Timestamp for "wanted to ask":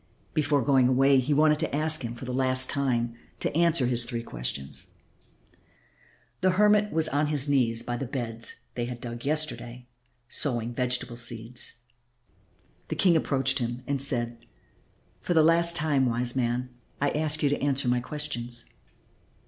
1.31-2.03